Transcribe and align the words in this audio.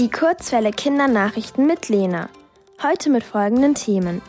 Die 0.00 0.10
Kurzwelle 0.10 0.72
Kindernachrichten 0.72 1.68
mit 1.68 1.88
Lena. 1.88 2.28
Heute 2.82 3.10
mit 3.10 3.22
folgenden 3.22 3.76
Themen. 3.76 4.22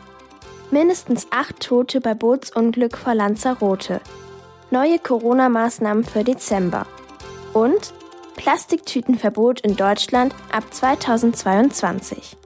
Mindestens 0.70 1.26
acht 1.32 1.60
Tote 1.60 2.02
bei 2.02 2.14
Bootsunglück 2.14 2.96
vor 2.96 3.16
Lanzarote. 3.16 4.00
Neue 4.70 5.00
Corona-Maßnahmen 5.00 6.04
für 6.04 6.24
Dezember. 6.24 6.86
Und 7.54 7.96
Plastiktütenverbot 8.36 9.62
in 9.62 9.76
Deutschland 9.76 10.36
ab 10.52 10.72
2022. 10.72 12.38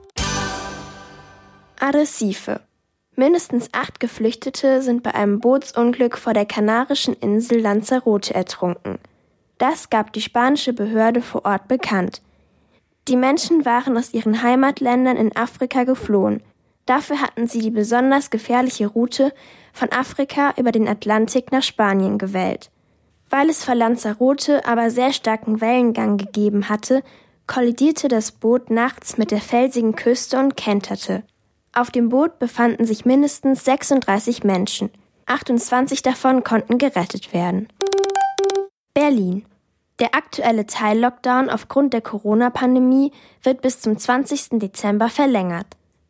Arrecife. 1.78 2.62
Mindestens 3.16 3.68
acht 3.72 4.00
Geflüchtete 4.00 4.80
sind 4.80 5.02
bei 5.02 5.14
einem 5.14 5.40
Bootsunglück 5.40 6.16
vor 6.16 6.32
der 6.32 6.46
kanarischen 6.46 7.12
Insel 7.12 7.60
Lanzarote 7.60 8.34
ertrunken. 8.34 8.98
Das 9.58 9.90
gab 9.90 10.14
die 10.14 10.22
spanische 10.22 10.72
Behörde 10.72 11.20
vor 11.20 11.44
Ort 11.44 11.68
bekannt. 11.68 12.22
Die 13.10 13.16
Menschen 13.16 13.64
waren 13.64 13.98
aus 13.98 14.14
ihren 14.14 14.40
Heimatländern 14.40 15.16
in 15.16 15.34
Afrika 15.34 15.82
geflohen. 15.82 16.44
Dafür 16.86 17.20
hatten 17.20 17.48
sie 17.48 17.58
die 17.58 17.72
besonders 17.72 18.30
gefährliche 18.30 18.86
Route 18.86 19.32
von 19.72 19.90
Afrika 19.90 20.54
über 20.56 20.70
den 20.70 20.86
Atlantik 20.86 21.50
nach 21.50 21.64
Spanien 21.64 22.18
gewählt. 22.18 22.70
Weil 23.28 23.50
es 23.50 23.64
vor 23.64 23.74
Lanzarote 23.74 24.64
aber 24.64 24.90
sehr 24.90 25.12
starken 25.12 25.60
Wellengang 25.60 26.18
gegeben 26.18 26.68
hatte, 26.68 27.02
kollidierte 27.48 28.06
das 28.06 28.30
Boot 28.30 28.70
nachts 28.70 29.18
mit 29.18 29.32
der 29.32 29.40
felsigen 29.40 29.96
Küste 29.96 30.38
und 30.38 30.56
kenterte. 30.56 31.24
Auf 31.72 31.90
dem 31.90 32.10
Boot 32.10 32.38
befanden 32.38 32.86
sich 32.86 33.04
mindestens 33.04 33.64
36 33.64 34.44
Menschen. 34.44 34.88
28 35.26 36.02
davon 36.02 36.44
konnten 36.44 36.78
gerettet 36.78 37.32
werden. 37.32 37.66
Berlin. 38.94 39.44
Der 40.00 40.14
aktuelle 40.14 40.66
Teil-Lockdown 40.66 41.50
aufgrund 41.50 41.92
der 41.92 42.00
Corona-Pandemie 42.00 43.12
wird 43.42 43.60
bis 43.60 43.80
zum 43.80 43.98
20. 43.98 44.58
Dezember 44.58 45.10
verlängert. 45.10 45.66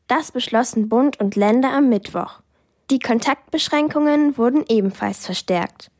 Das 0.06 0.30
beschlossen 0.30 0.88
Bund 0.88 1.18
und 1.18 1.34
Länder 1.34 1.72
am 1.72 1.88
Mittwoch. 1.88 2.40
Die 2.90 3.00
Kontaktbeschränkungen 3.00 4.38
wurden 4.38 4.64
ebenfalls 4.68 5.26
verstärkt. 5.26 5.90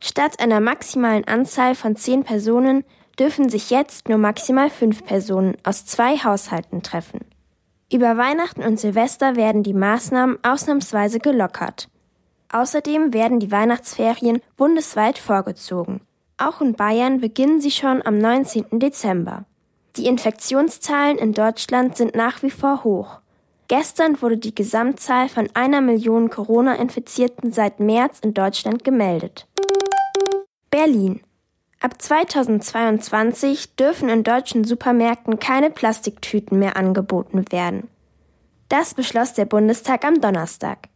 Statt 0.00 0.38
einer 0.38 0.60
maximalen 0.60 1.26
Anzahl 1.26 1.74
von 1.74 1.96
zehn 1.96 2.22
Personen 2.22 2.84
dürfen 3.18 3.48
sich 3.48 3.70
jetzt 3.70 4.08
nur 4.08 4.18
maximal 4.18 4.70
fünf 4.70 5.04
Personen 5.04 5.56
aus 5.64 5.86
zwei 5.86 6.18
Haushalten 6.18 6.82
treffen. 6.82 7.20
Über 7.92 8.16
Weihnachten 8.16 8.62
und 8.62 8.78
Silvester 8.78 9.34
werden 9.34 9.62
die 9.62 9.74
Maßnahmen 9.74 10.38
ausnahmsweise 10.44 11.18
gelockert. 11.18 11.88
Außerdem 12.52 13.12
werden 13.12 13.40
die 13.40 13.50
Weihnachtsferien 13.50 14.40
bundesweit 14.56 15.18
vorgezogen. 15.18 16.00
Auch 16.36 16.60
in 16.60 16.74
Bayern 16.74 17.20
beginnen 17.20 17.60
sie 17.60 17.70
schon 17.70 18.04
am 18.04 18.18
19. 18.18 18.80
Dezember. 18.80 19.44
Die 19.96 20.06
Infektionszahlen 20.06 21.18
in 21.18 21.32
Deutschland 21.32 21.96
sind 21.96 22.16
nach 22.16 22.42
wie 22.42 22.50
vor 22.50 22.82
hoch. 22.82 23.20
Gestern 23.68 24.20
wurde 24.20 24.36
die 24.36 24.54
Gesamtzahl 24.54 25.28
von 25.28 25.48
einer 25.54 25.80
Million 25.80 26.30
Corona-Infizierten 26.30 27.52
seit 27.52 27.78
März 27.78 28.18
in 28.20 28.34
Deutschland 28.34 28.82
gemeldet. 28.82 29.46
Berlin. 30.70 31.20
Ab 31.80 32.00
2022 32.00 33.76
dürfen 33.76 34.08
in 34.08 34.24
deutschen 34.24 34.64
Supermärkten 34.64 35.38
keine 35.38 35.70
Plastiktüten 35.70 36.58
mehr 36.58 36.76
angeboten 36.76 37.44
werden. 37.50 37.88
Das 38.68 38.94
beschloss 38.94 39.34
der 39.34 39.44
Bundestag 39.44 40.04
am 40.04 40.20
Donnerstag. 40.20 40.88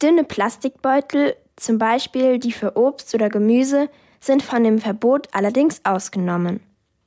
Dünne 0.00 0.24
Plastikbeutel, 0.24 1.36
zum 1.56 1.78
Beispiel 1.78 2.38
die 2.38 2.52
für 2.52 2.76
Obst 2.76 3.14
oder 3.14 3.28
Gemüse, 3.28 3.90
sind 4.22 4.42
von 4.42 4.64
dem 4.64 4.78
Verbot 4.78 5.28
allerdings 5.32 5.80
ausgenommen. 5.84 6.60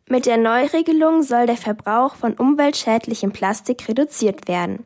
Mit 0.08 0.28
der 0.28 0.38
Neuregelung 0.38 1.24
soll 1.24 1.48
der 1.48 1.58
Verbrauch 1.58 2.16
von 2.16 2.34
umweltschädlichem 2.34 3.32
Plastik 3.32 3.88
reduziert 3.88 4.48
werden. 4.48 4.86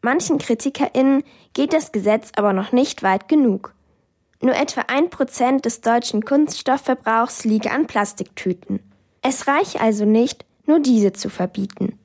Manchen 0.00 0.38
KritikerInnen 0.38 1.24
geht 1.54 1.72
das 1.72 1.90
Gesetz 1.90 2.30
aber 2.36 2.52
noch 2.52 2.70
nicht 2.70 3.02
weit 3.02 3.26
genug. 3.26 3.74
Nur 4.40 4.54
etwa 4.54 4.82
ein 4.82 5.08
Prozent 5.08 5.64
des 5.64 5.80
deutschen 5.80 6.24
Kunststoffverbrauchs 6.24 7.44
liege 7.44 7.70
an 7.70 7.86
Plastiktüten. 7.86 8.80
Es 9.22 9.48
reiche 9.48 9.80
also 9.80 10.04
nicht, 10.04 10.44
nur 10.66 10.80
diese 10.80 11.14
zu 11.14 11.30
verbieten. 11.30 11.98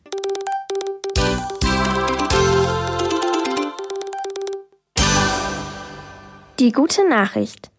Die 6.59 6.71
gute 6.71 7.07
Nachricht. 7.07 7.69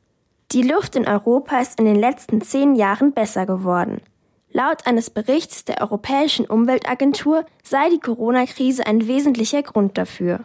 Die 0.52 0.62
Luft 0.62 0.96
in 0.96 1.06
Europa 1.06 1.60
ist 1.60 1.78
in 1.78 1.84
den 1.84 1.94
letzten 1.94 2.40
zehn 2.40 2.74
Jahren 2.74 3.12
besser 3.12 3.46
geworden. 3.46 4.00
Laut 4.50 4.84
eines 4.84 5.08
Berichts 5.08 5.64
der 5.64 5.80
Europäischen 5.80 6.44
Umweltagentur 6.44 7.46
sei 7.62 7.88
die 7.88 8.00
Corona-Krise 8.00 8.84
ein 8.84 9.06
wesentlicher 9.06 9.62
Grund 9.62 9.96
dafür. 9.96 10.40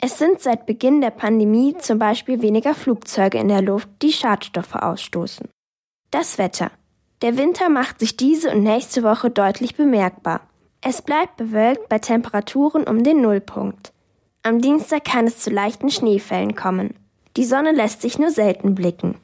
Es 0.00 0.18
sind 0.18 0.40
seit 0.40 0.64
Beginn 0.66 1.00
der 1.00 1.10
Pandemie 1.10 1.76
zum 1.76 1.98
Beispiel 1.98 2.40
weniger 2.40 2.72
Flugzeuge 2.72 3.38
in 3.38 3.48
der 3.48 3.62
Luft, 3.62 3.88
die 4.00 4.12
Schadstoffe 4.12 4.76
ausstoßen. 4.76 5.48
Das 6.12 6.38
Wetter. 6.38 6.70
Der 7.22 7.36
Winter 7.36 7.68
macht 7.68 7.98
sich 7.98 8.16
diese 8.16 8.52
und 8.52 8.62
nächste 8.62 9.02
Woche 9.02 9.30
deutlich 9.30 9.74
bemerkbar. 9.74 10.42
Es 10.82 11.02
bleibt 11.02 11.36
bewölkt 11.36 11.88
bei 11.88 11.98
Temperaturen 11.98 12.84
um 12.84 13.02
den 13.02 13.20
Nullpunkt. 13.20 13.92
Am 14.44 14.60
Dienstag 14.60 15.04
kann 15.04 15.26
es 15.26 15.40
zu 15.40 15.50
leichten 15.50 15.90
Schneefällen 15.90 16.54
kommen. 16.54 16.94
Die 17.36 17.44
Sonne 17.44 17.72
lässt 17.72 18.02
sich 18.02 18.20
nur 18.20 18.30
selten 18.30 18.76
blicken. 18.76 19.16